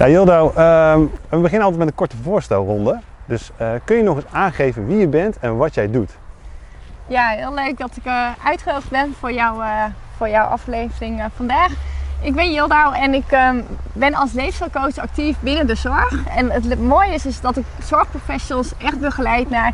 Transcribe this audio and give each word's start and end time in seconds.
Ja, 0.00 0.08
Jildo, 0.08 0.52
ehm, 0.56 1.00
we 1.28 1.38
beginnen 1.38 1.62
altijd 1.62 1.78
met 1.78 1.88
een 1.88 1.94
korte 1.94 2.16
voorstelronde. 2.22 3.00
Dus 3.24 3.50
eh, 3.56 3.70
kun 3.84 3.96
je 3.96 4.02
nog 4.02 4.16
eens 4.16 4.32
aangeven 4.32 4.86
wie 4.86 4.96
je 4.96 5.08
bent 5.08 5.38
en 5.38 5.56
wat 5.56 5.74
jij 5.74 5.90
doet? 5.90 6.10
Ja, 7.06 7.28
heel 7.28 7.54
leuk 7.54 7.78
dat 7.78 7.96
ik 7.96 8.04
uh, 8.04 8.76
ben 8.90 9.14
voor, 9.18 9.32
jou, 9.32 9.62
uh, 9.62 9.84
voor 10.16 10.28
jouw 10.28 10.46
aflevering 10.46 11.22
vandaag. 11.36 11.72
Ik 12.20 12.34
ben 12.34 12.52
Jildau 12.52 12.94
en 12.94 13.14
ik 13.14 13.32
um, 13.32 13.64
ben 13.92 14.14
als 14.14 14.32
leefstijlcoach 14.32 14.98
actief 14.98 15.36
binnen 15.40 15.66
de 15.66 15.74
zorg. 15.74 16.28
En 16.36 16.50
het 16.50 16.82
mooie 16.82 17.14
is, 17.14 17.26
is 17.26 17.40
dat 17.40 17.56
ik 17.56 17.64
zorgprofessionals 17.82 18.72
echt 18.78 19.00
begeleid 19.00 19.50
naar 19.50 19.72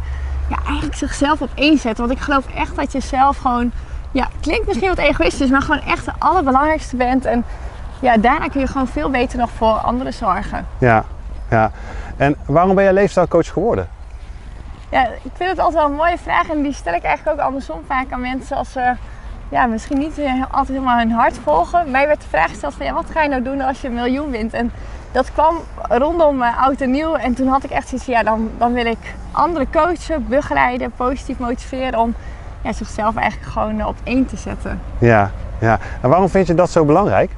ja, 0.49 0.57
eigenlijk 0.65 0.97
zichzelf 0.97 1.41
op 1.41 1.51
één. 1.55 1.79
Want 1.97 2.11
ik 2.11 2.21
geloof 2.21 2.47
echt 2.55 2.77
dat 2.77 2.93
je 2.93 3.01
zelf 3.01 3.37
gewoon, 3.37 3.73
ja, 4.11 4.29
klinkt 4.41 4.67
misschien 4.67 4.89
wat 4.89 4.99
egoïstisch, 4.99 5.51
maar 5.51 5.63
gewoon 5.63 5.83
echt 5.83 6.05
de 6.05 6.13
allerbelangrijkste 6.19 6.97
bent. 6.97 7.25
En 7.25 7.45
ja, 8.01 8.17
daarna 8.17 8.49
kun 8.49 8.61
je 8.61 8.67
gewoon 8.67 8.87
veel 8.87 9.11
beter 9.11 9.39
nog 9.39 9.51
voor 9.51 9.73
anderen 9.73 10.13
zorgen. 10.13 10.67
Ja, 10.79 11.05
ja. 11.51 11.71
En 12.17 12.37
waarom 12.47 12.75
ben 12.75 12.85
jij 12.85 12.93
leefstijlcoach 12.93 13.53
geworden? 13.53 13.89
Ja, 14.91 15.07
ik 15.07 15.31
vind 15.35 15.51
het 15.51 15.59
altijd 15.59 15.83
wel 15.83 15.91
een 15.91 15.97
mooie 15.97 16.19
vraag 16.19 16.49
en 16.49 16.63
die 16.63 16.73
stel 16.73 16.95
ik 16.95 17.03
eigenlijk 17.03 17.39
ook 17.41 17.47
andersom 17.47 17.81
vaak 17.87 18.13
aan 18.13 18.21
mensen 18.21 18.57
als 18.57 18.73
ze 18.73 18.95
ja, 19.49 19.67
misschien 19.67 19.99
niet 19.99 20.21
altijd 20.51 20.69
helemaal 20.69 20.99
hun 20.99 21.11
hart 21.11 21.39
volgen. 21.43 21.91
Mij 21.91 22.07
werd 22.07 22.21
de 22.21 22.29
vraag 22.29 22.49
gesteld 22.49 22.75
van 22.75 22.87
ja, 22.87 22.93
wat 22.93 23.11
ga 23.11 23.23
je 23.23 23.29
nou 23.29 23.43
doen 23.43 23.61
als 23.61 23.81
je 23.81 23.89
een 23.89 23.95
miljoen 23.95 24.31
wint? 24.31 24.53
En 24.53 24.73
dat 25.13 25.33
kwam 25.33 25.57
rondom 25.89 26.43
uh, 26.43 26.63
oud 26.63 26.81
en 26.81 26.91
nieuw 26.91 27.15
en 27.15 27.35
toen 27.35 27.49
had 27.49 27.65
ik 27.65 27.71
echt 27.71 27.89
zoiets 27.89 28.07
ja, 28.07 28.23
dan, 28.23 28.51
dan 28.59 28.73
wil 28.73 28.87
ik 28.87 29.15
anderen 29.33 29.71
coachen, 29.71 30.27
begeleiden, 30.29 30.93
positief 30.97 31.39
motiveren 31.39 31.99
om 31.99 32.15
ja, 32.63 32.73
zichzelf 32.73 33.17
eigenlijk 33.17 33.51
gewoon 33.51 33.87
op 33.87 33.97
één 34.03 34.27
te 34.27 34.37
zetten. 34.37 34.81
Ja, 34.99 35.31
ja. 35.61 35.79
En 36.03 36.09
waarom 36.09 36.29
vind 36.29 36.47
je 36.47 36.55
dat 36.55 36.71
zo 36.71 36.85
belangrijk? 36.85 37.31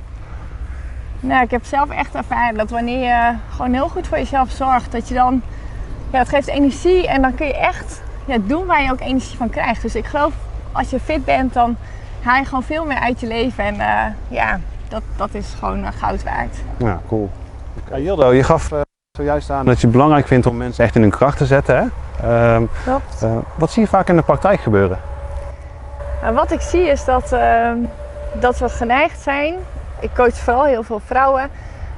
Nou, 1.21 1.43
ik 1.43 1.51
heb 1.51 1.65
zelf 1.65 1.91
echt 1.91 2.15
ervaren 2.15 2.57
dat 2.57 2.71
wanneer 2.71 2.99
je 2.99 3.35
gewoon 3.51 3.73
heel 3.73 3.89
goed 3.89 4.07
voor 4.07 4.19
jezelf 4.19 4.51
zorgt, 4.51 4.93
dat 4.93 5.09
je 5.09 5.15
dan, 5.15 5.43
ja, 6.11 6.19
dat 6.19 6.29
geeft 6.29 6.49
energie 6.49 7.09
en 7.09 7.23
dan 7.23 7.35
kun 7.35 7.47
je 7.47 7.57
echt 7.57 8.03
ja, 8.25 8.37
doen 8.41 8.67
waar 8.67 8.83
je 8.83 8.91
ook 8.91 9.01
energie 9.01 9.37
van 9.37 9.51
krijgt. 9.51 9.83
Dus 9.83 9.95
ik 9.95 10.07
geloof, 10.07 10.33
als 10.73 10.91
je 10.91 11.01
fit 11.01 11.25
bent, 11.25 11.53
dan 11.53 11.77
haal 12.23 12.37
je 12.37 12.45
gewoon 12.45 12.63
veel 12.63 12.85
meer 12.85 12.99
uit 12.99 13.21
je 13.21 13.27
leven 13.27 13.65
en 13.65 13.75
uh, 13.75 14.05
ja, 14.29 14.61
dat, 14.89 15.03
dat 15.17 15.35
is 15.35 15.55
gewoon 15.59 15.81
uh, 15.81 15.89
goud 15.99 16.23
waard. 16.23 16.57
Ja, 16.77 17.01
cool. 17.09 17.31
Ja, 17.91 17.99
Jildo, 17.99 18.33
je 18.33 18.43
gaf 18.43 18.73
uh, 18.73 18.81
zojuist 19.11 19.51
aan 19.51 19.65
dat 19.65 19.77
je 19.81 19.83
het 19.83 19.93
belangrijk 19.93 20.27
vindt 20.27 20.47
om 20.47 20.57
mensen 20.57 20.85
echt 20.85 20.95
in 20.95 21.01
hun 21.01 21.11
kracht 21.11 21.39
te 21.39 21.47
zetten. 21.47 21.77
Hè? 21.77 21.87
Klopt. 22.85 23.27
wat 23.55 23.71
zie 23.71 23.83
je 23.83 23.89
vaak 23.89 24.09
in 24.09 24.17
de 24.17 24.23
praktijk 24.23 24.61
gebeuren? 24.61 24.99
Nou, 26.23 26.35
wat 26.35 26.51
ik 26.51 26.61
zie 26.61 26.91
is 26.91 27.05
dat, 27.05 27.33
ehm, 27.33 27.77
dat 28.41 28.59
we 28.59 28.69
geneigd 28.69 29.21
zijn 29.21 29.55
ik 30.01 30.11
coach 30.15 30.35
vooral 30.37 30.65
heel 30.65 30.83
veel 30.83 31.01
vrouwen 31.05 31.51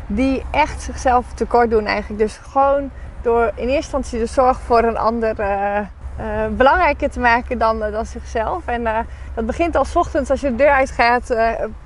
die 0.06 0.44
echt 0.50 0.82
zichzelf 0.82 1.26
tekort 1.34 1.70
doen 1.70 1.86
eigenlijk. 1.86 2.20
Dus 2.20 2.40
gewoon 2.50 2.90
door 3.22 3.44
in 3.44 3.68
eerste 3.68 3.74
instantie 3.74 4.18
de 4.18 4.26
zorg 4.26 4.60
voor 4.60 4.82
een 4.82 4.96
ander 4.96 5.40
uh, 5.40 5.76
uh, 5.76 6.46
belangrijker 6.50 7.10
te 7.10 7.20
maken 7.20 7.58
dan, 7.58 7.82
uh, 7.82 7.92
dan 7.92 8.06
zichzelf. 8.06 8.66
En 8.66 9.06
dat 9.34 9.46
begint 9.46 9.76
al 9.76 9.84
ochtends 9.94 10.30
als 10.30 10.40
je 10.40 10.50
de 10.50 10.56
deur 10.56 10.70
uitgaat. 10.70 11.34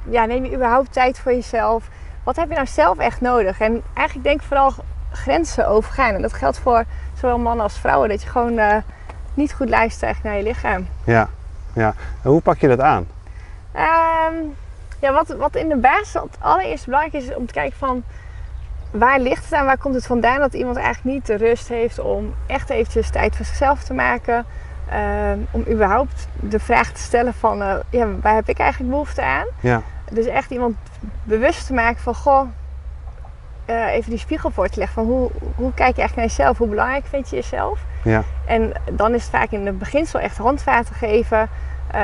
ja, 0.09 0.25
neem 0.25 0.45
je 0.45 0.55
überhaupt 0.55 0.93
tijd 0.93 1.19
voor 1.19 1.33
jezelf? 1.33 1.89
Wat 2.23 2.37
heb 2.37 2.49
je 2.49 2.55
nou 2.55 2.67
zelf 2.67 2.99
echt 2.99 3.21
nodig? 3.21 3.61
En 3.61 3.83
eigenlijk 3.95 4.27
denk 4.27 4.41
ik 4.41 4.47
vooral 4.47 4.73
grenzen 5.13 5.69
overgaan. 5.69 6.15
En 6.15 6.23
dat 6.23 6.33
geldt 6.33 6.59
voor 6.59 6.85
zowel 7.19 7.39
mannen 7.39 7.65
als 7.65 7.79
vrouwen. 7.79 8.09
Dat 8.09 8.23
je 8.23 8.29
gewoon 8.29 8.83
niet 9.35 9.53
goed 9.53 9.69
luistert 9.69 10.23
naar 10.23 10.37
je 10.37 10.43
lichaam. 10.43 10.87
Ja, 11.05 11.29
ja. 11.73 11.95
En 12.23 12.31
hoe 12.31 12.41
pak 12.41 12.59
je 12.59 12.69
dat 12.69 12.81
aan? 12.81 13.07
Um, 13.77 14.55
ja, 15.01 15.13
wat, 15.13 15.29
wat 15.29 15.57
in 15.57 15.69
de 15.69 15.77
basis 15.77 16.13
het 16.13 16.37
allereerst 16.39 16.85
belangrijk 16.85 17.25
is, 17.25 17.35
om 17.35 17.47
te 17.47 17.53
kijken 17.53 17.79
van 17.79 18.05
waar 18.91 19.21
ligt 19.21 19.45
het 19.45 19.53
aan, 19.53 19.67
waar 19.67 19.79
komt 19.79 19.95
het 19.95 20.07
vandaan 20.07 20.39
dat 20.39 20.55
iemand 20.55 20.77
eigenlijk 20.77 21.15
niet 21.17 21.27
de 21.27 21.35
rust 21.35 21.69
heeft 21.69 21.99
om 21.99 22.35
echt 22.47 22.71
eventjes 22.71 23.11
tijd 23.11 23.37
voor 23.37 23.45
zichzelf 23.45 23.83
te 23.83 23.95
maken. 23.95 24.45
Uh, 24.93 25.33
om 25.51 25.65
überhaupt 25.69 26.29
de 26.41 26.59
vraag 26.59 26.93
te 26.93 27.01
stellen 27.01 27.35
van 27.35 27.63
uh, 27.63 27.75
ja, 27.91 28.07
waar 28.21 28.35
heb 28.35 28.49
ik 28.49 28.59
eigenlijk 28.59 28.91
behoefte 28.91 29.23
aan? 29.23 29.47
Ja. 29.61 29.83
Dus 30.11 30.27
echt 30.27 30.51
iemand 30.51 30.77
bewust 31.23 31.67
te 31.67 31.73
maken 31.73 32.03
van 32.03 32.15
goh, 32.15 32.49
uh, 33.67 33.93
even 33.93 34.11
die 34.11 34.19
spiegel 34.19 34.51
voor 34.51 34.69
te 34.69 34.79
leggen 34.79 34.95
van 34.95 35.13
hoe, 35.13 35.31
hoe 35.57 35.75
kijk 35.75 35.95
je 35.97 36.01
eigenlijk 36.01 36.17
naar 36.17 36.27
jezelf? 36.27 36.59
Hoe 36.59 36.69
belangrijk 36.69 37.07
vind 37.07 37.31
je 37.31 37.37
jezelf? 37.37 37.81
Ja. 38.03 38.23
En 38.47 38.73
dan 38.91 39.15
is 39.15 39.23
het 39.23 39.31
vaak 39.31 39.51
in 39.51 39.67
het 39.67 39.79
beginsel 39.79 40.21
echt 40.21 40.37
handvaten 40.37 40.95
geven. 40.95 41.49
Uh, 41.95 42.01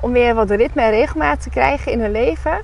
om 0.00 0.12
weer 0.12 0.34
wat 0.34 0.50
ritme 0.50 0.82
en 0.82 0.90
regelmaat 0.90 1.42
te 1.42 1.50
krijgen 1.50 1.92
in 1.92 2.00
hun 2.00 2.10
leven. 2.10 2.58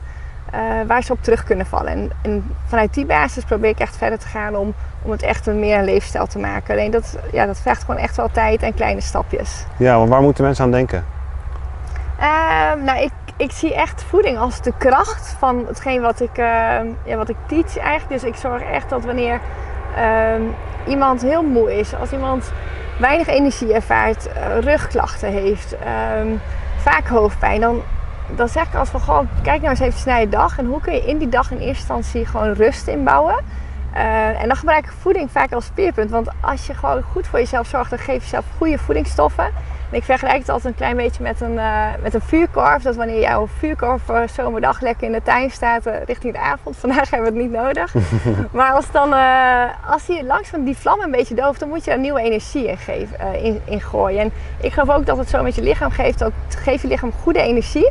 Uh, 0.54 0.60
waar 0.86 1.02
ze 1.02 1.12
op 1.12 1.22
terug 1.22 1.44
kunnen 1.44 1.66
vallen. 1.66 1.92
En, 1.92 2.10
en, 2.22 2.54
vanuit 2.66 2.94
die 2.94 3.06
basis 3.06 3.44
probeer 3.44 3.70
ik 3.70 3.78
echt 3.78 3.96
verder 3.96 4.18
te 4.18 4.26
gaan 4.26 4.56
om, 4.56 4.74
om 5.02 5.10
het 5.10 5.22
echt 5.22 5.46
een 5.46 5.58
meer 5.58 5.78
een 5.78 5.84
leefstijl 5.84 6.26
te 6.26 6.38
maken. 6.38 6.74
Alleen 6.74 6.90
dat, 6.90 7.18
ja, 7.32 7.46
dat 7.46 7.60
vraagt 7.60 7.84
gewoon 7.84 8.00
echt 8.00 8.16
wel 8.16 8.28
tijd 8.32 8.62
en 8.62 8.74
kleine 8.74 9.00
stapjes. 9.00 9.64
Ja, 9.76 9.96
want 9.96 10.08
waar 10.08 10.22
moeten 10.22 10.44
mensen 10.44 10.64
aan 10.64 10.70
denken? 10.70 11.04
Uh, 12.20 12.84
nou, 12.84 13.00
ik, 13.02 13.12
ik 13.36 13.50
zie 13.50 13.74
echt 13.74 14.02
voeding 14.02 14.38
als 14.38 14.62
de 14.62 14.72
kracht 14.78 15.36
van 15.38 15.64
hetgeen 15.66 16.00
wat 16.00 16.20
ik, 16.20 16.36
ja, 16.36 17.16
wat 17.16 17.28
ik 17.28 17.36
teach 17.46 17.78
eigenlijk. 17.78 18.20
Dus 18.20 18.30
ik 18.30 18.36
zorg 18.36 18.62
echt 18.62 18.88
dat 18.88 19.04
wanneer 19.04 19.40
ehm, 19.96 20.42
iemand 20.86 21.22
heel 21.22 21.42
moe 21.42 21.78
is, 21.78 21.94
als 21.94 22.12
iemand 22.12 22.52
weinig 22.96 23.26
energie 23.26 23.72
ervaart, 23.72 24.26
uh, 24.26 24.58
rugklachten 24.58 25.28
heeft, 25.28 25.74
um, 26.20 26.40
vaak 26.76 27.06
hoofdpijn, 27.06 27.60
dan, 27.60 27.82
dan 28.36 28.48
zeg 28.48 28.66
ik 28.66 28.74
als 28.74 28.88
van 28.88 29.00
goh, 29.00 29.20
kijk 29.42 29.60
nou 29.60 29.70
eens 29.70 29.80
even 29.80 30.08
naar 30.08 30.20
je 30.20 30.28
dag 30.28 30.58
en 30.58 30.66
hoe 30.66 30.80
kun 30.80 30.92
je 30.92 31.06
in 31.06 31.18
die 31.18 31.28
dag 31.28 31.50
in 31.50 31.58
eerste 31.58 31.94
instantie 31.94 32.26
gewoon 32.26 32.52
rust 32.52 32.86
inbouwen. 32.86 33.36
Uh, 33.94 34.42
en 34.42 34.48
dan 34.48 34.56
gebruik 34.56 34.84
ik 34.84 34.92
voeding 35.00 35.30
vaak 35.30 35.52
als 35.52 35.64
speerpunt. 35.64 36.10
Want 36.10 36.28
als 36.40 36.66
je 36.66 36.74
gewoon 36.74 37.02
goed 37.02 37.26
voor 37.26 37.38
jezelf 37.38 37.66
zorgt, 37.66 37.90
dan 37.90 37.98
geef 37.98 38.14
je 38.14 38.20
jezelf 38.20 38.44
goede 38.56 38.78
voedingsstoffen. 38.78 39.50
En 39.94 40.00
ik 40.00 40.06
vergelijk 40.06 40.38
het 40.38 40.48
altijd 40.48 40.72
een 40.72 40.78
klein 40.78 40.96
beetje 40.96 41.22
met 41.22 41.40
een, 41.40 41.52
uh, 41.52 41.86
met 42.02 42.14
een 42.14 42.20
vuurkorf. 42.20 42.82
Dat 42.82 42.96
wanneer 42.96 43.20
jouw 43.20 43.48
vuurkorf 43.58 44.08
uh, 44.08 44.20
zomerdag 44.26 44.80
lekker 44.80 45.06
in 45.06 45.12
de 45.12 45.22
tuin 45.22 45.50
staat 45.50 45.86
richting 46.06 46.32
de 46.32 46.38
avond. 46.38 46.76
Vandaag 46.84 47.10
hebben 47.10 47.32
we 47.32 47.38
het 47.38 47.50
niet 47.50 47.60
nodig. 47.60 47.94
maar 48.52 48.72
als, 48.72 48.90
dan, 48.90 49.12
als 49.86 50.06
die 50.06 50.24
langzaam 50.24 50.64
die 50.64 50.76
vlam 50.76 51.00
een 51.00 51.10
beetje 51.10 51.34
dooft, 51.34 51.60
dan 51.60 51.68
moet 51.68 51.84
je 51.84 51.90
er 51.90 51.98
nieuwe 51.98 52.20
energie 52.20 52.68
in, 52.68 52.76
geven, 52.76 53.42
in, 53.42 53.60
in, 53.64 53.80
gooien. 53.80 54.20
En 54.20 54.32
ik 54.60 54.72
geloof 54.72 54.96
ook 54.96 55.06
dat 55.06 55.18
het 55.18 55.28
zo 55.28 55.42
met 55.42 55.54
je 55.54 55.62
lichaam 55.62 55.90
geeft. 55.90 56.24
Ook 56.24 56.32
geeft 56.48 56.82
je 56.82 56.88
lichaam 56.88 57.12
goede 57.22 57.40
energie. 57.40 57.90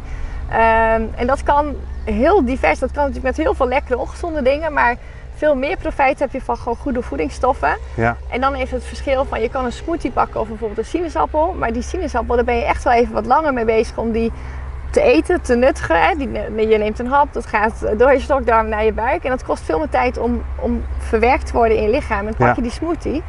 Ehm, 0.49 1.01
en 1.15 1.27
dat 1.27 1.43
kan 1.43 1.75
heel 2.03 2.45
divers. 2.45 2.79
Dat 2.79 2.91
kan 2.91 3.05
natuurlijk 3.05 3.35
met 3.35 3.45
heel 3.45 3.53
veel 3.53 3.67
lekkere 3.67 3.97
ongezonde 3.97 4.41
dingen. 4.41 4.73
Maar 4.73 4.95
veel 5.43 5.55
meer 5.55 5.77
profijt 5.77 6.19
heb 6.19 6.31
je 6.31 6.41
van 6.41 6.57
gewoon 6.57 6.75
goede 6.75 7.01
voedingsstoffen. 7.01 7.77
Ja. 7.95 8.17
En 8.29 8.41
dan 8.41 8.53
even 8.53 8.77
het 8.77 8.85
verschil 8.85 9.25
van 9.25 9.41
je 9.41 9.49
kan 9.49 9.65
een 9.65 9.71
smoothie 9.71 10.11
pakken 10.11 10.39
of 10.39 10.47
bijvoorbeeld 10.47 10.79
een 10.79 10.85
sinaasappel. 10.85 11.53
Maar 11.53 11.73
die 11.73 11.81
sinaasappel, 11.81 12.35
daar 12.35 12.45
ben 12.45 12.55
je 12.55 12.65
echt 12.65 12.83
wel 12.83 12.93
even 12.93 13.13
wat 13.13 13.25
langer 13.25 13.53
mee 13.53 13.65
bezig 13.65 13.97
om 13.97 14.11
die 14.11 14.31
te 14.91 15.01
eten, 15.01 15.41
te 15.41 15.55
nuttigen. 15.55 16.17
Die, 16.17 16.67
je 16.69 16.77
neemt 16.77 16.99
een 16.99 17.07
hap, 17.07 17.33
dat 17.33 17.45
gaat 17.45 17.97
door 17.97 18.11
je 18.11 18.19
stokdarm 18.19 18.69
naar 18.69 18.85
je 18.85 18.93
buik. 18.93 19.23
En 19.23 19.29
dat 19.29 19.43
kost 19.43 19.63
veel 19.63 19.77
meer 19.77 19.89
tijd 19.89 20.17
om, 20.17 20.43
om 20.59 20.83
verwerkt 20.97 21.45
te 21.45 21.53
worden 21.53 21.77
in 21.77 21.83
je 21.83 21.89
lichaam. 21.89 22.27
En 22.27 22.35
pak 22.35 22.55
je 22.55 22.61
die 22.61 22.71
smoothie, 22.71 23.23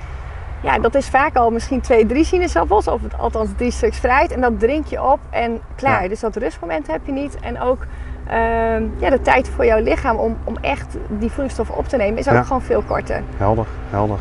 ja, 0.63 0.79
dat 0.79 0.95
is 0.95 1.09
vaak 1.09 1.37
al 1.37 1.51
misschien 1.51 1.81
twee, 1.81 2.07
drie 2.07 2.25
sinaasappels. 2.25 2.89
Of 2.89 3.01
althans 3.17 3.49
drie 3.57 3.71
stuks 3.71 3.99
fruit. 3.99 4.31
En 4.33 4.41
dat 4.41 4.61
drink 4.61 4.87
je 4.87 5.03
op 5.03 5.19
en 5.31 5.61
klaar. 5.77 6.03
Ja. 6.03 6.09
Dus 6.09 6.21
dat 6.21 6.37
rustmoment 6.37 6.87
heb 6.87 7.01
je 7.07 7.13
niet. 7.13 7.37
En 7.41 7.61
ook 7.61 7.87
ehm, 8.27 8.83
ja, 8.99 9.11
de 9.11 9.21
tijd 9.23 9.49
voor 9.49 9.65
jouw 9.65 9.83
lichaam 9.83 10.17
om, 10.17 10.37
om 10.45 10.57
echt 10.61 10.97
die 11.09 11.29
voedingsstoffen 11.31 11.77
op 11.77 11.89
te 11.89 11.97
nemen 11.97 12.19
is 12.19 12.29
ook 12.29 12.35
Ja. 12.35 12.43
gewoon 12.43 12.62
veel 12.62 12.83
korter. 12.83 13.23
Helder, 13.37 13.67
helder. 13.91 14.19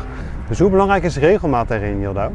Dus 0.48 0.58
hoe 0.58 0.70
belangrijk 0.70 1.02
is 1.02 1.16
regelmaat 1.18 1.68
daarin, 1.68 2.00
Jildau? 2.00 2.30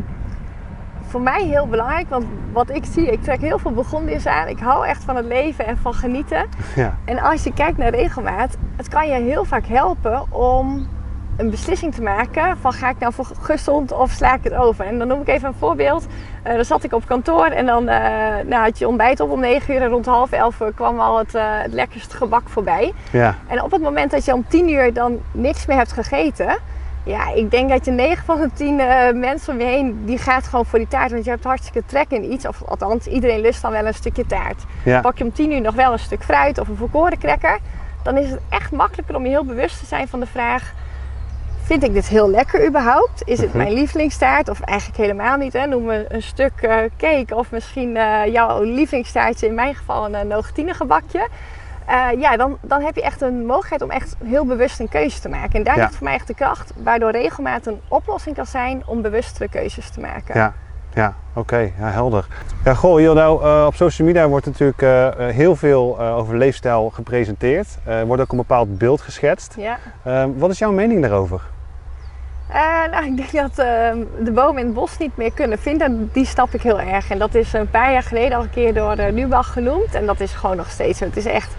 Voor 1.07 1.21
mij 1.21 1.43
heel 1.43 1.67
belangrijk, 1.67 2.09
want 2.09 2.25
wat 2.53 2.69
ik 2.69 2.85
zie, 2.85 3.11
ik 3.11 3.23
trek 3.23 3.41
heel 3.41 3.59
veel 3.59 3.71
begonniers 3.71 4.25
aan. 4.27 4.47
Ik 4.47 4.59
hou 4.59 4.85
echt 4.87 5.03
van 5.03 5.15
het 5.15 5.25
leven 5.25 5.65
en 5.65 5.77
van 5.77 5.93
genieten. 5.93 6.45
Ja. 6.75 6.95
En 7.05 7.19
als 7.19 7.43
je 7.43 7.53
kijkt 7.53 7.77
naar 7.77 7.89
regelmaat, 7.89 8.57
het 8.75 8.87
kan 8.87 9.07
je 9.07 9.13
heel 9.13 9.45
vaak 9.45 9.65
helpen 9.65 10.31
om 10.31 10.87
een 11.39 11.49
beslissing 11.49 11.95
te 11.95 12.01
maken 12.01 12.57
van 12.57 12.73
ga 12.73 12.89
ik 12.89 12.99
nou 12.99 13.13
voor 13.13 13.25
gezond 13.41 13.91
of 13.91 14.11
sla 14.11 14.35
ik 14.35 14.43
het 14.43 14.53
over. 14.53 14.85
En 14.85 14.97
dan 14.97 15.07
noem 15.07 15.21
ik 15.21 15.27
even 15.27 15.47
een 15.47 15.53
voorbeeld. 15.59 16.07
Eh, 16.43 16.55
dan 16.55 16.65
zat 16.65 16.83
ik 16.83 16.93
op 16.93 17.05
kantoor 17.05 17.45
en 17.45 17.65
dan 17.65 17.87
eh, 17.87 17.99
nou, 18.45 18.63
had 18.63 18.79
je 18.79 18.87
ontbijt 18.87 19.19
op 19.19 19.29
om 19.31 19.39
9 19.39 19.73
uur 19.73 19.81
en 19.81 19.89
rond 19.89 20.05
half 20.05 20.31
11 20.31 20.61
kwam 20.75 20.99
al 20.99 21.17
het, 21.17 21.35
eh, 21.35 21.43
het 21.45 21.73
lekkerste 21.73 22.15
gebak 22.15 22.49
voorbij. 22.49 22.93
Ja. 23.11 23.35
En 23.47 23.63
op 23.63 23.71
het 23.71 23.81
moment 23.81 24.11
dat 24.11 24.25
je 24.25 24.33
om 24.33 24.45
10 24.47 24.69
uur 24.69 24.93
dan 24.93 25.19
niks 25.31 25.65
meer 25.65 25.77
hebt 25.77 25.91
gegeten, 25.91 26.57
ja, 27.03 27.33
ik 27.33 27.51
denk 27.51 27.69
dat 27.69 27.85
je 27.85 27.91
9 27.91 28.25
van 28.25 28.39
de 28.39 28.49
10 28.53 28.79
eh, 28.79 29.13
mensen 29.13 29.53
om 29.53 29.59
je 29.59 29.65
heen, 29.65 30.05
die 30.05 30.17
gaat 30.17 30.47
gewoon 30.47 30.65
voor 30.65 30.79
die 30.79 30.87
taart. 30.87 31.11
Want 31.11 31.23
je 31.23 31.29
hebt 31.29 31.43
hartstikke 31.43 31.83
trek 31.85 32.09
in 32.09 32.31
iets. 32.31 32.47
Of 32.47 32.63
althans, 32.63 33.07
iedereen 33.07 33.41
lust 33.41 33.61
dan 33.61 33.71
wel 33.71 33.85
een 33.85 33.93
stukje 33.93 34.25
taart. 34.25 34.63
Ja. 34.85 35.01
Pak 35.01 35.17
je 35.17 35.23
om 35.23 35.33
10 35.33 35.51
uur 35.51 35.61
nog 35.61 35.75
wel 35.75 35.91
een 35.91 35.99
stuk 35.99 36.23
fruit 36.23 36.59
of 36.59 36.67
een 36.67 36.75
volkoren 36.75 37.17
cracker, 37.17 37.59
dan 38.03 38.17
is 38.17 38.29
het 38.29 38.39
echt 38.49 38.71
makkelijker 38.71 39.15
om 39.15 39.23
je 39.23 39.29
heel 39.29 39.45
bewust 39.45 39.79
te 39.79 39.85
zijn 39.85 40.07
van 40.07 40.19
de 40.19 40.25
vraag: 40.25 40.73
vind 41.69 41.83
ik 41.83 41.93
dit 41.93 42.07
heel 42.07 42.29
lekker 42.29 42.67
überhaupt? 42.67 43.21
Is 43.25 43.37
het 43.39 43.47
Mhm. 43.47 43.57
mijn 43.57 43.73
lievelingstaart? 43.73 44.49
Of 44.49 44.61
eigenlijk 44.61 44.99
helemaal 44.99 45.37
niet. 45.37 45.53
Hè? 45.53 45.65
Noem 45.65 45.83
me 45.83 46.05
een 46.07 46.21
stuk 46.23 46.51
eh, 46.61 46.75
cake 46.97 47.35
of 47.35 47.51
misschien 47.51 47.97
eh, 47.97 48.25
jouw 48.31 48.61
lievelingstaartje, 48.63 49.47
in 49.47 49.53
mijn 49.53 49.75
geval 49.75 50.13
een 50.15 50.27
uh, 50.57 50.73
gebakje. 50.73 51.27
eh, 51.85 52.05
ja, 52.19 52.37
dan, 52.37 52.57
dan 52.61 52.81
heb 52.81 52.95
je 52.95 53.01
echt 53.01 53.21
een 53.21 53.45
mogelijkheid 53.45 53.81
om 53.81 53.89
echt 53.91 54.15
heel 54.23 54.45
bewust 54.45 54.79
een 54.79 54.89
keuze 54.89 55.19
te 55.19 55.29
maken. 55.29 55.51
En 55.53 55.63
daar 55.63 55.75
Ja. 55.75 55.81
ligt 55.81 55.95
voor 55.95 56.03
mij 56.03 56.13
echt 56.13 56.27
de 56.27 56.33
kracht, 56.33 56.73
waardoor 56.83 57.11
regelmaat 57.11 57.65
een 57.65 57.81
oplossing 57.87 58.35
kan 58.35 58.45
zijn 58.45 58.81
om 58.85 59.01
bewustere 59.01 59.49
keuzes 59.49 59.89
te 59.89 59.99
maken. 59.99 60.35
Ja, 60.39 60.53
ja 60.93 61.13
oké, 61.33 61.57
ja, 61.57 61.89
helder. 61.89 62.27
Ja, 62.63 62.73
goh, 62.73 62.99
Jill, 62.99 63.13
nou, 63.13 63.65
op 63.65 63.75
social 63.75 64.07
media 64.07 64.27
wordt 64.27 64.45
natuurlijk 64.45 64.81
heel 65.33 65.55
veel 65.55 65.99
over 66.01 66.37
leefstijl 66.37 66.89
gepresenteerd. 66.89 67.67
Er 67.85 68.05
wordt 68.05 68.21
ook 68.21 68.31
een 68.31 68.37
bepaald 68.37 68.77
beeld 68.77 69.01
geschetst. 69.01 69.55
Ja. 69.57 69.77
Eh, 70.03 70.23
wat 70.37 70.49
is 70.49 70.59
jouw 70.59 70.71
mening 70.71 71.01
daarover? 71.01 71.41
Eh, 72.49 72.91
nou, 72.91 73.05
ik 73.05 73.17
denk 73.17 73.31
dat 73.31 73.65
ehm, 73.65 73.97
de 74.23 74.31
bomen 74.31 74.59
in 74.59 74.65
het 74.65 74.75
bos 74.75 74.97
niet 74.97 75.17
meer 75.17 75.31
kunnen 75.33 75.59
vinden. 75.59 76.09
Die 76.13 76.25
stap 76.25 76.53
ik 76.53 76.61
heel 76.61 76.79
erg. 76.79 77.09
En 77.09 77.19
dat 77.19 77.35
is 77.35 77.53
een 77.53 77.69
paar 77.69 77.91
jaar 77.91 78.03
geleden 78.03 78.37
al 78.37 78.43
een 78.43 78.49
keer 78.49 78.73
door 78.73 78.99
uh, 78.99 79.05
Lubach 79.11 79.53
genoemd. 79.53 79.95
En 79.95 80.05
dat 80.05 80.19
is 80.19 80.31
gewoon 80.33 80.57
nog 80.57 80.69
steeds 80.69 80.97
zo. 80.97 81.05
Het 81.05 81.17
is 81.17 81.25
echt... 81.25 81.55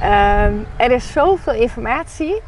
ehm, 0.00 0.52
er 0.76 0.90
is 0.90 1.12
zoveel 1.12 1.52
informatie. 1.52 2.40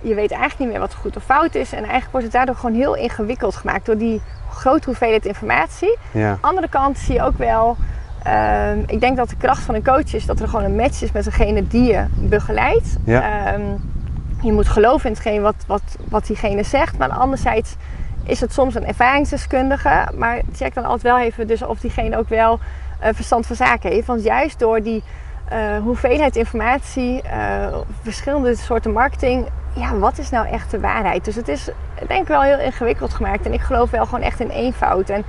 Je 0.00 0.14
weet 0.14 0.30
eigenlijk 0.30 0.58
niet 0.58 0.68
meer 0.68 0.78
wat 0.78 0.94
goed 0.94 1.16
of 1.16 1.22
fout 1.24 1.54
is. 1.54 1.70
En 1.72 1.78
eigenlijk 1.78 2.10
wordt 2.10 2.26
het 2.26 2.34
daardoor 2.34 2.54
gewoon 2.54 2.74
heel 2.74 2.94
ingewikkeld 2.96 3.56
gemaakt 3.56 3.86
door 3.86 3.98
die 3.98 4.20
grote 4.52 4.84
hoeveelheid 4.86 5.26
informatie. 5.26 5.96
Ja, 6.12 6.38
andere 6.40 6.68
kant 6.68 6.98
zie 6.98 7.14
je 7.14 7.22
ook 7.22 7.38
wel. 7.38 7.76
ehm, 8.22 8.78
ik 8.86 9.00
denk 9.00 9.16
dat 9.16 9.28
de 9.28 9.36
kracht 9.36 9.62
van 9.62 9.74
een 9.74 9.84
coach 9.84 10.14
is 10.14 10.26
dat 10.26 10.40
er 10.40 10.48
gewoon 10.48 10.64
een 10.64 10.76
match 10.76 11.02
is 11.02 11.12
met 11.12 11.24
degene 11.24 11.66
die 11.66 11.92
je 11.92 12.04
begeleidt. 12.14 12.96
Ja. 13.04 13.54
Je 14.42 14.52
moet 14.52 14.68
geloven 14.68 15.06
in 15.06 15.12
hetgeen 15.12 15.42
wat, 15.42 15.64
wat, 15.66 15.82
wat 16.08 16.26
diegene 16.26 16.62
zegt. 16.62 16.98
Maar 16.98 17.08
anderzijds 17.08 17.76
is 18.24 18.40
het 18.40 18.52
soms 18.52 18.74
een 18.74 18.86
ervaringsdeskundige. 18.86 20.08
Maar 20.14 20.40
check 20.52 20.74
dan 20.74 20.84
altijd 20.84 21.02
wel 21.02 21.18
even 21.18 21.46
dus 21.46 21.62
of 21.62 21.80
diegene 21.80 22.18
ook 22.18 22.28
wel 22.28 22.58
eh, 23.00 23.10
verstand 23.14 23.46
van 23.46 23.56
zaken 23.56 23.90
heeft. 23.90 24.06
Want 24.06 24.22
juist 24.22 24.58
door 24.58 24.82
die 24.82 25.02
eh, 25.48 25.58
hoeveelheid 25.82 26.36
informatie, 26.36 27.22
eh, 27.22 27.76
verschillende 28.02 28.56
soorten 28.56 28.92
marketing. 28.92 29.46
Ja, 29.74 29.96
wat 29.96 30.18
is 30.18 30.30
nou 30.30 30.48
echt 30.48 30.70
de 30.70 30.80
waarheid? 30.80 31.24
Dus 31.24 31.34
het 31.34 31.48
is 31.48 31.68
denk 32.06 32.22
ik 32.22 32.28
wel 32.28 32.42
heel 32.42 32.58
ingewikkeld 32.58 33.14
gemaakt. 33.14 33.46
En 33.46 33.52
ik 33.52 33.60
geloof 33.60 33.90
wel 33.90 34.04
gewoon 34.04 34.24
echt 34.24 34.40
in 34.40 34.48
eenvoud. 34.48 35.10
En 35.10 35.24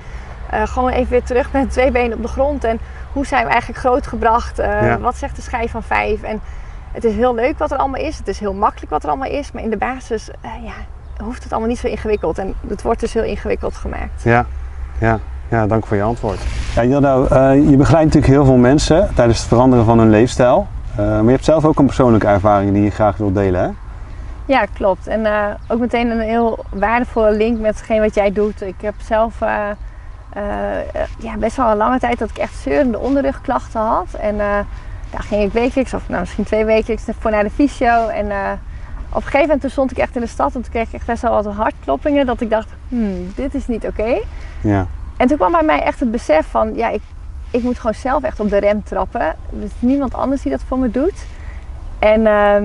gewoon 0.52 0.90
even 0.90 1.10
weer 1.10 1.22
terug 1.22 1.52
met 1.52 1.70
twee 1.70 1.90
benen 1.90 2.16
op 2.16 2.22
de 2.22 2.28
grond. 2.28 2.64
En 2.64 2.78
hoe 3.12 3.26
zijn 3.26 3.44
we 3.44 3.50
eigenlijk 3.50 3.80
grootgebracht? 3.80 4.56
Ja. 4.56 4.98
Wat 4.98 5.16
zegt 5.16 5.36
de 5.36 5.42
schijf 5.42 5.70
van 5.70 5.82
vijf? 5.82 6.22
En 6.22 6.40
het 6.92 7.04
is 7.04 7.14
heel 7.14 7.34
leuk 7.34 7.58
wat 7.58 7.70
er 7.70 7.78
allemaal 7.78 8.00
is. 8.00 8.18
Het 8.18 8.28
is 8.28 8.38
heel 8.38 8.54
makkelijk 8.54 8.90
wat 8.90 9.02
er 9.02 9.08
allemaal 9.08 9.30
is. 9.30 9.52
Maar 9.52 9.62
in 9.62 9.70
de 9.70 9.76
basis 9.76 10.30
eh, 10.40 10.50
ja, 10.64 10.72
hoeft 11.24 11.42
het 11.42 11.52
allemaal 11.52 11.70
niet 11.70 11.78
zo 11.78 11.86
ingewikkeld. 11.86 12.38
En 12.38 12.54
het 12.68 12.82
wordt 12.82 13.00
dus 13.00 13.12
heel 13.12 13.22
ingewikkeld 13.22 13.76
gemaakt. 13.76 14.22
ja, 14.22 14.46
ja. 14.98 15.18
Ja, 15.48 15.66
dank 15.66 15.86
voor 15.86 15.96
je 15.96 16.02
antwoord. 16.02 16.40
Ja, 16.74 16.84
Jill, 16.84 16.98
nou, 16.98 17.26
eh, 17.26 17.70
je 17.70 17.76
begeleidt 17.76 18.06
natuurlijk 18.14 18.32
heel 18.32 18.44
veel 18.44 18.56
mensen 18.56 19.10
tijdens 19.14 19.38
het 19.38 19.48
veranderen 19.48 19.84
van 19.84 19.98
hun 19.98 20.10
leefstijl. 20.10 20.66
Eh, 20.90 20.96
maar 20.96 21.24
je 21.24 21.30
hebt 21.30 21.44
zelf 21.44 21.64
ook 21.64 21.78
een 21.78 21.86
persoonlijke 21.86 22.26
ervaring 22.26 22.72
die 22.72 22.82
je 22.82 22.90
graag 22.90 23.16
wilt 23.16 23.34
delen, 23.34 23.60
hè? 23.60 23.68
Ja, 24.44 24.64
klopt. 24.72 25.06
En 25.06 25.26
ook 25.68 25.78
meteen 25.78 26.10
een 26.10 26.20
heel 26.20 26.64
waardevolle 26.70 27.32
link 27.32 27.58
met 27.60 27.76
hetgeen 27.76 28.00
wat 28.00 28.14
jij 28.14 28.32
doet. 28.32 28.62
Ik 28.62 28.74
heb 28.80 28.94
zelf 28.98 29.38
ja, 31.18 31.36
best 31.38 31.56
wel 31.56 31.70
een 31.70 31.76
lange 31.76 31.98
tijd 31.98 32.18
dat 32.18 32.30
ik 32.30 32.38
echt 32.38 32.54
zeurende 32.54 32.98
onderrugklachten 32.98 33.80
had. 33.80 34.14
En 34.20 34.36
daar 35.10 35.22
ging 35.22 35.42
ik 35.42 35.52
wekelijks, 35.52 35.94
of 35.94 36.08
nou, 36.08 36.20
misschien 36.20 36.44
twee 36.44 36.64
wekelijks, 36.64 37.04
voor 37.18 37.30
naar 37.30 37.42
de 37.42 37.50
fysio. 37.50 38.06
En 38.06 38.30
eh, 38.30 38.52
op 39.08 39.16
een 39.16 39.22
gegeven 39.22 39.40
moment 39.40 39.60
toen 39.60 39.70
stond 39.70 39.90
ik 39.90 39.98
echt 39.98 40.14
in 40.14 40.20
de 40.20 40.26
stad 40.26 40.54
en 40.54 40.62
toen 40.62 40.70
kreeg 40.70 40.86
ik 40.86 40.92
echt 40.92 41.06
best 41.06 41.22
wel 41.22 41.42
wat 41.42 41.54
hartkloppingen. 41.54 42.26
Dat 42.26 42.40
ik 42.40 42.50
dacht, 42.50 42.68
hmm, 42.88 43.32
dit 43.34 43.54
is 43.54 43.66
niet 43.66 43.86
oké. 43.86 44.20
Ja, 44.60 44.86
En 45.16 45.26
toen 45.26 45.36
kwam 45.36 45.52
bij 45.52 45.62
mij 45.62 45.82
echt 45.82 46.00
het 46.00 46.10
besef 46.10 46.46
van, 46.46 46.74
ja, 46.74 46.88
ik, 46.88 47.02
ik 47.50 47.62
moet 47.62 47.76
gewoon 47.78 47.94
zelf 47.94 48.22
echt 48.22 48.40
op 48.40 48.50
de 48.50 48.58
rem 48.58 48.82
trappen. 48.82 49.20
Er 49.20 49.62
is 49.62 49.70
niemand 49.78 50.14
anders 50.14 50.42
die 50.42 50.50
dat 50.50 50.62
voor 50.66 50.78
me 50.78 50.90
doet. 50.90 51.26
En 51.98 52.26
ehm, 52.26 52.64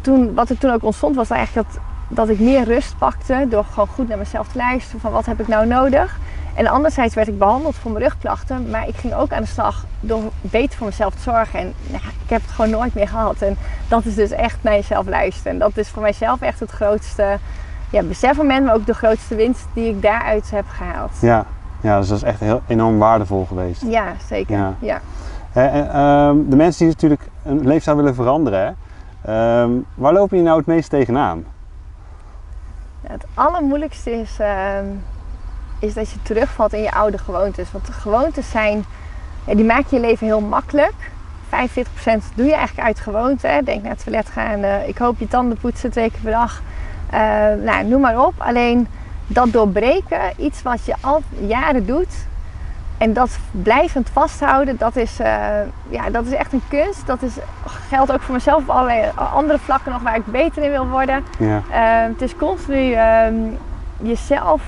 toen, 0.00 0.34
wat 0.34 0.50
er 0.50 0.58
toen 0.58 0.72
ook 0.72 0.84
ontstond 0.84 1.16
was 1.16 1.30
eigenlijk 1.30 1.68
dat, 1.68 1.80
dat 2.08 2.28
ik 2.28 2.38
meer 2.38 2.64
rust 2.64 2.98
pakte 2.98 3.46
door 3.48 3.64
gewoon 3.64 3.88
goed 3.88 4.08
naar 4.08 4.18
mezelf 4.18 4.48
te 4.48 4.58
luisteren 4.58 5.00
van 5.00 5.12
wat 5.12 5.26
heb 5.26 5.40
ik 5.40 5.48
nou 5.48 5.66
nodig. 5.66 6.18
En 6.56 6.66
anderzijds 6.66 7.14
werd 7.14 7.28
ik 7.28 7.38
behandeld 7.38 7.74
voor 7.74 7.90
mijn 7.90 8.04
rugklachten, 8.04 8.70
maar 8.70 8.88
ik 8.88 8.96
ging 8.96 9.14
ook 9.14 9.32
aan 9.32 9.42
de 9.42 9.48
slag 9.48 9.84
door 10.00 10.22
beter 10.40 10.76
voor 10.76 10.86
mezelf 10.86 11.14
te 11.14 11.20
zorgen. 11.20 11.58
En 11.58 11.74
ja, 11.90 11.96
ik 11.96 12.30
heb 12.30 12.42
het 12.42 12.50
gewoon 12.50 12.70
nooit 12.70 12.94
meer 12.94 13.08
gehad. 13.08 13.42
En 13.42 13.56
dat 13.88 14.04
is 14.04 14.14
dus 14.14 14.30
echt 14.30 14.58
naar 14.60 14.72
jezelf 14.72 15.06
luisteren. 15.06 15.52
En 15.52 15.58
dat 15.58 15.76
is 15.76 15.88
voor 15.88 16.02
mijzelf 16.02 16.40
echt 16.40 16.60
het 16.60 16.70
grootste 16.70 17.38
ja, 17.90 18.02
besefmoment, 18.02 18.64
maar 18.64 18.74
ook 18.74 18.86
de 18.86 18.94
grootste 18.94 19.34
winst 19.34 19.66
die 19.74 19.88
ik 19.88 20.02
daaruit 20.02 20.50
heb 20.50 20.64
gehaald. 20.68 21.10
ja. 21.20 21.46
ja 21.80 21.98
dus 21.98 22.08
dat 22.08 22.16
is 22.16 22.22
echt 22.22 22.40
heel 22.40 22.62
enorm 22.66 22.98
waardevol 22.98 23.44
geweest. 23.44 23.82
Ja, 23.86 24.12
zeker. 24.28 24.74
Ja. 24.78 25.00
En, 25.52 25.92
ehm, 25.92 26.36
de 26.48 26.56
mensen 26.56 26.78
die 26.78 26.94
natuurlijk 26.94 27.28
een 27.42 27.66
leefstijl 27.66 27.96
willen 27.96 28.14
veranderen, 28.14 28.76
hè, 29.22 29.62
ehm, 29.62 29.70
waar 29.94 30.12
lopen 30.12 30.36
je 30.36 30.42
nou 30.42 30.58
het 30.58 30.66
meest 30.66 30.90
tegenaan? 30.90 31.44
Het 33.00 33.24
allermoeilijkste 33.34 34.10
is, 34.10 34.36
ehm, 34.38 34.84
is 35.78 35.94
dat 35.94 36.10
je 36.10 36.22
terugvalt 36.22 36.72
in 36.72 36.82
je 36.82 36.92
oude 36.92 37.18
gewoontes. 37.18 37.72
Want 37.72 37.86
de 37.86 37.92
gewoontes 37.92 38.50
zijn, 38.50 38.84
ja, 39.44 39.54
die 39.54 39.64
maken 39.64 39.88
je 39.90 40.00
leven 40.00 40.26
heel 40.26 40.40
makkelijk. 40.40 40.94
45% 41.48 41.48
doe 42.34 42.46
je 42.46 42.54
eigenlijk 42.54 42.86
uit 42.86 43.00
gewoonte. 43.00 43.46
Hè. 43.46 43.62
Denk 43.62 43.82
naar 43.82 43.92
het 43.92 44.04
toilet 44.04 44.28
gaan, 44.28 44.62
eh, 44.62 44.88
ik 44.88 44.98
hoop 44.98 45.18
je 45.18 45.28
tanden 45.28 45.58
poetsen 45.58 45.90
twee 45.90 46.10
keer 46.10 46.20
per 46.22 46.30
dag. 46.32 46.62
Eh, 47.10 47.20
nou, 47.64 47.84
noem 47.84 48.00
maar 48.00 48.24
op. 48.24 48.34
Alleen 48.38 48.88
dat 49.26 49.52
doorbreken, 49.52 50.20
iets 50.36 50.62
wat 50.62 50.84
je 50.84 50.94
al 51.00 51.22
jaren 51.46 51.86
doet, 51.86 52.26
en 52.98 53.12
dat 53.12 53.38
blijvend 53.50 54.08
vasthouden, 54.12 54.76
dat 54.76 54.96
is, 54.96 55.18
eh, 55.20 55.60
ja, 55.88 56.10
dat 56.10 56.26
is 56.26 56.32
echt 56.32 56.52
een 56.52 56.62
kunst. 56.68 57.06
Dat 57.06 57.22
is, 57.22 57.32
geldt 57.88 58.12
ook 58.12 58.20
voor 58.20 58.34
mezelf 58.34 58.62
op 58.62 58.68
allerlei 58.68 59.10
andere 59.14 59.58
vlakken 59.58 59.92
nog 59.92 60.02
waar 60.02 60.16
ik 60.16 60.26
beter 60.26 60.62
in 60.62 60.70
wil 60.70 60.86
worden. 60.88 61.24
Ja, 61.38 61.62
Eh, 61.70 62.08
het 62.12 62.22
is 62.22 62.36
continu 62.36 62.92
ehm, 62.92 63.34
jezelf 64.02 64.62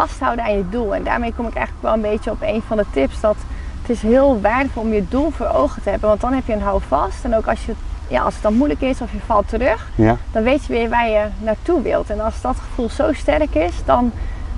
vasthouden 0.00 0.44
aan 0.44 0.56
je 0.56 0.68
doel. 0.70 0.94
En 0.94 1.02
daarmee 1.04 1.32
kom 1.36 1.46
ik 1.46 1.54
eigenlijk 1.54 1.84
wel 1.86 1.94
een 1.94 2.10
beetje 2.10 2.30
op 2.30 2.42
een 2.42 2.62
van 2.66 2.76
de 2.76 2.84
tips. 2.92 3.20
Dat 3.20 3.36
het 3.80 3.90
is 3.96 4.02
heel 4.02 4.40
waardevol 4.40 4.82
om 4.82 4.92
je 4.92 5.08
doel 5.08 5.30
voor 5.30 5.46
ogen 5.46 5.82
te 5.82 5.90
hebben. 5.90 6.08
Want 6.08 6.20
dan 6.20 6.32
heb 6.32 6.46
je 6.46 6.52
een 6.52 6.62
houvast. 6.62 7.24
En 7.24 7.36
ook 7.36 7.46
als, 7.46 7.64
je, 7.66 7.72
ja, 8.08 8.22
als 8.22 8.34
het 8.34 8.42
dan 8.42 8.54
moeilijk 8.54 8.80
is 8.80 9.00
of 9.00 9.12
je 9.12 9.18
valt 9.26 9.48
terug, 9.48 9.88
ja, 9.94 10.16
dan 10.32 10.42
weet 10.42 10.64
je 10.64 10.72
weer 10.72 10.88
waar 10.88 11.08
je 11.08 11.24
naartoe 11.38 11.82
wilt. 11.82 12.10
En 12.10 12.20
als 12.20 12.40
dat 12.40 12.56
gevoel 12.56 12.90
zo 12.90 13.12
sterk 13.12 13.54
is, 13.54 13.74
dan, 13.84 14.12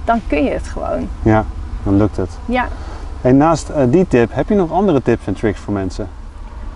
dan 0.04 0.20
kun 0.26 0.44
je 0.44 0.50
het 0.50 0.68
gewoon. 0.68 1.08
ja, 1.22 1.44
dan 1.82 1.96
lukt 1.96 2.16
het. 2.16 2.38
Ja, 2.46 2.68
En 3.22 3.36
naast 3.36 3.68
eh, 3.68 3.82
die 3.88 4.06
tip, 4.08 4.34
heb 4.34 4.48
je 4.48 4.54
nog 4.54 4.72
andere 4.72 5.02
tips 5.02 5.26
en 5.26 5.34
tricks 5.34 5.60
voor 5.60 5.72
mensen? 5.72 6.08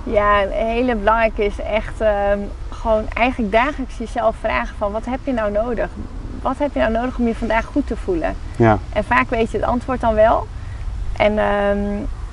Ja, 0.04 0.42
een 0.42 0.50
hele 0.50 0.94
belangrijke 0.94 1.44
is 1.44 1.60
echt 1.60 2.00
ehm, 2.00 2.38
gewoon 2.70 3.04
eigenlijk 3.14 3.52
dagelijks 3.52 3.98
jezelf 3.98 4.36
vragen 4.40 4.76
van 4.78 4.92
wat 4.92 5.04
heb 5.04 5.18
je 5.24 5.32
nou 5.32 5.52
nodig? 5.52 5.88
Wat 6.42 6.58
heb 6.58 6.74
je 6.74 6.80
nou 6.80 6.92
nodig 6.92 7.18
om 7.18 7.26
je 7.26 7.34
vandaag 7.34 7.64
goed 7.64 7.86
te 7.86 7.96
voelen? 7.96 8.34
Ja, 8.56 8.78
En 8.92 9.04
vaak 9.04 9.30
weet 9.30 9.50
je 9.50 9.56
het 9.56 9.66
antwoord 9.66 10.00
dan 10.00 10.14
wel. 10.14 10.46
En, 11.16 11.38
ehm, 11.38 11.78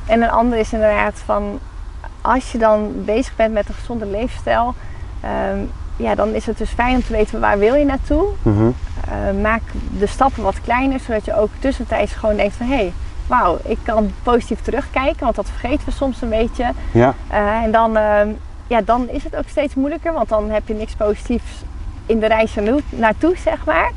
en 0.05 0.21
een 0.21 0.29
ander 0.31 0.59
is 0.59 0.73
inderdaad 0.73 1.13
van 1.25 1.59
als 2.21 2.51
je 2.51 2.57
dan 2.57 2.91
bezig 2.95 3.35
bent 3.35 3.53
met 3.53 3.67
een 3.67 3.73
gezonde 3.73 4.05
leefstijl, 4.05 4.73
ehm, 5.21 5.59
ja, 5.95 6.15
dan 6.15 6.33
is 6.33 6.45
het 6.45 6.57
dus 6.57 6.69
fijn 6.69 6.95
om 6.95 7.03
te 7.03 7.11
weten 7.11 7.39
waar 7.39 7.57
wil 7.59 7.75
je 7.75 7.85
naartoe. 7.85 8.25
Eh, 9.07 9.41
maak 9.41 9.61
de 9.99 10.07
stappen 10.07 10.43
wat 10.43 10.61
kleiner, 10.61 10.99
zodat 10.99 11.25
je 11.25 11.35
ook 11.35 11.49
tussentijds 11.59 12.13
gewoon 12.13 12.35
denkt 12.35 12.55
van 12.55 12.67
hé, 12.67 12.75
hey, 12.75 12.93
wauw, 13.27 13.57
ik 13.63 13.77
kan 13.83 14.11
positief 14.23 14.61
terugkijken, 14.61 15.23
want 15.23 15.35
dat 15.35 15.49
vergeten 15.49 15.85
we 15.85 15.91
soms 15.91 16.21
een 16.21 16.29
beetje. 16.29 16.71
ja, 16.91 17.13
Eh, 17.27 17.63
en 17.63 17.71
dan, 17.71 17.97
ehm, 17.97 18.29
ja, 18.67 18.81
dan 18.81 19.09
is 19.09 19.23
het 19.23 19.35
ook 19.35 19.47
steeds 19.47 19.75
moeilijker, 19.75 20.13
want 20.13 20.29
dan 20.29 20.49
heb 20.49 20.67
je 20.67 20.73
niks 20.73 20.93
positiefs 20.93 21.63
in 22.09 22.19
de 22.19 22.27
reis 22.27 22.55
naartoe, 22.89 23.37
zeg 23.37 23.65
maar. 23.65 23.91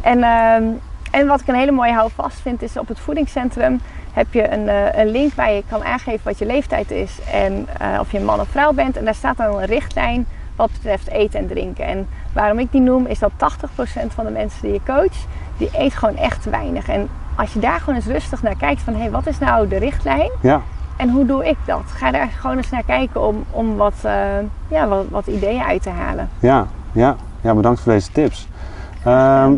En, 0.00 0.22
ehm, 0.22 0.62
en 1.10 1.26
wat 1.26 1.40
ik 1.40 1.48
een 1.48 1.54
hele 1.54 1.72
mooie 1.72 1.92
houvast 1.92 2.40
vind, 2.40 2.62
is 2.62 2.76
op 2.76 2.88
het 2.88 2.98
voedingscentrum 2.98 3.80
heb 4.12 4.32
je 4.32 4.52
een, 4.52 4.68
eh, 4.68 4.98
een 4.98 5.10
link 5.10 5.34
waar 5.34 5.52
je 5.52 5.62
kan 5.68 5.84
aangeven 5.84 6.20
wat 6.24 6.38
je 6.38 6.46
leeftijd 6.46 6.90
is 6.90 7.18
en 7.32 7.66
eh, 7.78 8.00
of 8.00 8.12
je 8.12 8.18
een 8.18 8.24
man 8.24 8.40
of 8.40 8.48
vrouw 8.48 8.72
bent. 8.72 8.96
En 8.96 9.04
daar 9.04 9.14
staat 9.14 9.36
dan 9.36 9.58
een 9.58 9.64
richtlijn 9.64 10.26
wat 10.56 10.72
betreft 10.72 11.08
eten 11.08 11.38
en 11.38 11.46
drinken. 11.46 11.86
En 11.86 12.08
waarom 12.32 12.58
ik 12.58 12.72
die 12.72 12.80
noem, 12.80 13.06
is 13.06 13.18
dat 13.18 13.30
80% 13.36 14.14
van 14.14 14.24
de 14.24 14.30
mensen 14.30 14.62
die 14.62 14.72
je 14.72 14.80
coach, 14.86 15.26
die 15.56 15.70
eet 15.72 15.94
gewoon 15.94 16.16
echt 16.16 16.42
te 16.42 16.50
weinig. 16.50 16.88
En 16.88 17.08
als 17.36 17.52
je 17.52 17.58
daar 17.58 17.78
gewoon 17.80 17.94
eens 17.94 18.06
rustig 18.06 18.42
naar 18.42 18.56
kijkt 18.56 18.80
van, 18.80 18.92
hé, 18.92 19.00
hey, 19.00 19.10
wat 19.10 19.26
is 19.26 19.38
nou 19.38 19.68
de 19.68 19.76
richtlijn? 19.76 20.30
ja, 20.40 20.60
En 20.96 21.10
hoe 21.10 21.26
doe 21.26 21.46
ik 21.46 21.56
dat? 21.64 21.82
Ga 21.86 22.10
daar 22.10 22.28
gewoon 22.28 22.56
eens 22.56 22.70
naar 22.70 22.84
kijken 22.84 23.26
om, 23.26 23.44
om 23.50 23.76
wat, 23.76 23.94
eh, 24.02 24.24
ja, 24.68 24.88
wat, 24.88 25.04
wat 25.08 25.26
ideeën 25.26 25.62
uit 25.62 25.82
te 25.82 25.90
halen. 25.90 26.28
ja, 26.38 26.66
ja. 26.92 27.16
Ja, 27.42 27.54
bedankt 27.54 27.80
voor 27.80 27.92
deze 27.92 28.12
tips. 28.12 28.48
Ehm, 29.04 29.52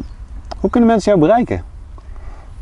hoe 0.60 0.70
kunnen 0.70 0.90
mensen 0.90 1.12
jou 1.12 1.24
bereiken? 1.26 1.62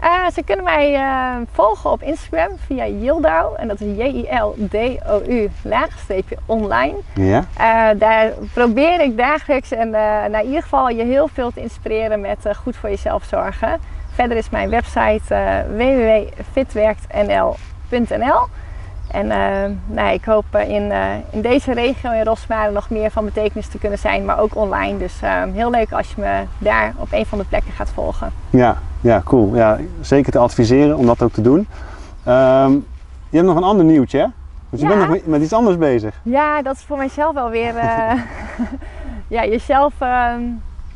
Eh, 0.00 0.26
ze 0.34 0.42
kunnen 0.42 0.64
mij 0.64 0.94
eh, 0.94 1.26
volgen 1.52 1.90
op 1.90 2.02
Instagram 2.02 2.50
via 2.66 2.86
Yildau. 2.86 3.56
En 3.56 3.68
dat 3.68 3.80
is 3.80 3.96
J-I-L-D-O-U 3.96 5.50
laagstreepje 5.62 6.36
online. 6.46 6.96
Ja, 7.14 7.44
Eh, 7.56 7.88
daar 7.98 8.30
probeer 8.52 9.00
ik 9.00 9.16
dagelijks 9.16 9.72
en 9.72 9.90
nou, 9.90 10.38
in 10.38 10.46
ieder 10.46 10.62
geval 10.62 10.88
je 10.88 11.04
heel 11.04 11.28
veel 11.28 11.50
te 11.50 11.60
inspireren 11.60 12.20
met 12.20 12.38
goed 12.56 12.76
voor 12.76 12.88
jezelf 12.88 13.24
zorgen. 13.24 13.78
Verder 14.12 14.36
is 14.36 14.50
mijn 14.50 14.70
website 14.70 15.34
www.fitwerktnl.nl 15.76 18.46
En 19.12 19.26
uh, 19.26 19.76
nou, 19.96 20.12
ik 20.12 20.24
hoop 20.24 20.44
in, 20.66 20.82
uh, 20.82 21.04
in 21.30 21.40
deze 21.40 21.72
regio 21.72 22.10
in 22.10 22.24
Rosmalen 22.24 22.72
nog 22.72 22.90
meer 22.90 23.10
van 23.10 23.24
betekenis 23.24 23.68
te 23.68 23.78
kunnen 23.78 23.98
zijn, 23.98 24.24
maar 24.24 24.38
ook 24.38 24.56
online. 24.56 24.98
Dus 24.98 25.20
uh, 25.24 25.42
heel 25.52 25.70
leuk 25.70 25.92
als 25.92 26.08
je 26.14 26.20
me 26.20 26.42
daar 26.58 26.92
op 26.96 27.08
een 27.12 27.26
van 27.26 27.38
de 27.38 27.44
plekken 27.44 27.72
gaat 27.72 27.90
volgen. 27.94 28.32
Ja, 28.50 28.76
ja 29.00 29.22
cool. 29.24 29.54
Ja, 29.56 29.78
zeker 30.00 30.32
te 30.32 30.38
adviseren 30.38 30.96
om 30.96 31.06
dat 31.06 31.22
ook 31.22 31.32
te 31.32 31.40
doen. 31.42 31.58
Um, 32.28 32.86
je 33.28 33.36
hebt 33.36 33.46
nog 33.48 33.56
een 33.56 33.62
ander 33.62 33.84
nieuwtje, 33.84 34.18
hè? 34.18 34.26
Want 34.68 34.82
je 34.82 34.88
Ja. 34.88 34.96
bent 34.96 35.08
nog 35.08 35.26
met 35.26 35.42
iets 35.42 35.52
anders 35.52 35.78
bezig. 35.78 36.20
Ja, 36.22 36.62
dat 36.62 36.76
is 36.76 36.82
voor 36.82 36.96
mijzelf 36.96 37.34
wel 37.34 37.50
weer. 37.50 37.76
eh, 37.76 38.12
ja, 39.36 39.44
jezelf. 39.44 39.92
ehm, 39.98 40.40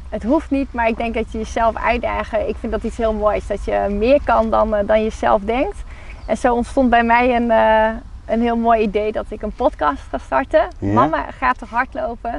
het 0.08 0.22
hoeft 0.22 0.50
niet, 0.50 0.72
maar 0.72 0.88
ik 0.88 0.96
denk 0.96 1.14
dat 1.14 1.32
je 1.32 1.38
jezelf 1.38 1.76
uitdagen. 1.76 2.48
Ik 2.48 2.56
vind 2.60 2.72
dat 2.72 2.82
iets 2.82 2.96
heel 2.96 3.12
moois. 3.12 3.46
Dat 3.46 3.64
je 3.64 3.86
meer 3.90 4.20
kan 4.24 4.50
dan, 4.50 4.74
eh, 4.74 4.86
dan 4.86 5.02
je 5.02 5.10
zelf 5.10 5.40
denkt. 5.42 5.84
En 6.26 6.36
zo 6.36 6.54
ontstond 6.54 6.90
bij 6.90 7.04
mij 7.04 7.36
een, 7.36 7.50
eh, 7.50 7.88
een 8.26 8.40
heel 8.40 8.56
mooi 8.56 8.82
idee 8.82 9.12
dat 9.12 9.24
ik 9.28 9.42
een 9.42 9.52
podcast 9.52 10.02
ga 10.10 10.18
starten. 10.18 10.68
Ja. 10.78 10.92
Mama 10.92 11.24
gaat 11.38 11.58
toch 11.58 11.70
hardlopen. 11.70 12.32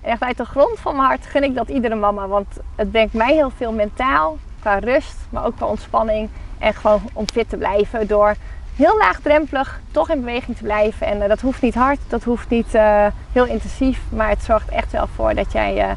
En 0.00 0.10
echt 0.10 0.22
uit 0.22 0.36
de 0.36 0.44
grond 0.44 0.78
van 0.78 0.96
mijn 0.96 1.06
hart 1.06 1.26
gun 1.26 1.42
ik 1.42 1.54
dat 1.54 1.68
iedere 1.68 1.94
mama. 1.94 2.26
Want 2.26 2.46
het 2.76 2.90
brengt 2.90 3.14
mij 3.14 3.34
heel 3.34 3.50
veel 3.56 3.72
mentaal, 3.72 4.38
qua 4.60 4.78
rust, 4.78 5.16
maar 5.30 5.44
ook 5.44 5.56
qua 5.56 5.66
ontspanning. 5.66 6.28
En 6.58 6.74
gewoon 6.74 7.00
om 7.12 7.24
fit 7.32 7.48
te 7.48 7.56
blijven 7.56 8.06
door 8.06 8.34
heel 8.76 8.96
laagdrempelig 8.98 9.80
toch 9.90 10.10
in 10.10 10.20
beweging 10.20 10.56
te 10.56 10.62
blijven. 10.62 11.06
En 11.06 11.22
eh, 11.22 11.28
dat 11.28 11.40
hoeft 11.40 11.62
niet 11.62 11.74
hard, 11.74 11.98
dat 12.08 12.24
hoeft 12.24 12.48
niet 12.48 12.74
eh, 12.74 13.06
heel 13.32 13.46
intensief. 13.46 14.00
Maar 14.08 14.28
het 14.28 14.42
zorgt 14.42 14.68
echt 14.68 14.92
wel 14.92 15.06
voor 15.14 15.34
dat 15.34 15.52
jij 15.52 15.96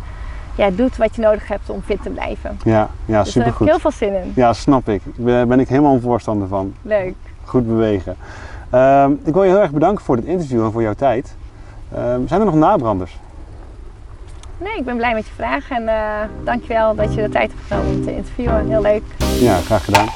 ja, 0.56 0.70
doet 0.70 0.98
wat 0.98 1.16
je 1.16 1.22
nodig 1.22 1.48
hebt 1.48 1.70
om 1.70 1.82
fit 1.82 2.04
te 2.04 2.10
blijven. 2.10 2.60
Ja, 2.64 2.72
ja 2.72 2.88
Dus 2.88 3.06
daar 3.06 3.16
heb 3.18 3.26
ik 3.26 3.32
supergoed. 3.32 3.68
heel 3.68 3.80
veel 3.80 3.92
zin 3.92 4.14
in. 4.14 4.32
Ja, 4.36 4.54
snap 4.54 4.90
ik. 4.90 5.02
Daar 5.16 5.48
ben 5.48 5.60
ik 5.60 5.68
helemaal 5.68 5.94
een 5.94 6.02
voorstander 6.02 6.48
van. 6.48 6.74
Leuk. 6.82 7.16
Goed 7.46 7.68
bewegen. 7.68 8.16
Ehm, 8.70 9.12
ik 9.24 9.34
wil 9.34 9.44
je 9.44 9.50
heel 9.50 9.62
erg 9.62 9.72
bedanken 9.72 10.06
voor 10.06 10.16
dit 10.16 10.26
interview 10.26 10.64
en 10.64 10.72
voor 10.72 10.82
jouw 10.82 10.94
tijd. 10.94 11.36
Ehm, 11.94 12.28
zijn 12.28 12.40
er 12.40 12.46
nog 12.46 12.56
nabranders? 12.56 13.20
Nee, 14.58 14.78
ik 14.78 14.86
ben 14.86 14.98
blij 14.98 15.14
met 15.14 15.26
je 15.26 15.34
vraag. 15.34 15.70
En 15.70 15.88
eh 15.88 15.96
dankjewel 16.44 16.96
dat 16.96 17.14
je 17.14 17.22
de 17.22 17.30
tijd 17.30 17.52
hebt 17.52 17.64
genomen 17.68 17.96
om 17.96 18.04
te 18.04 18.16
interviewen. 18.16 18.68
Heel 18.68 18.82
leuk. 18.82 19.04
Ja, 19.40 19.56
graag 19.56 19.86
gedaan. 19.86 20.08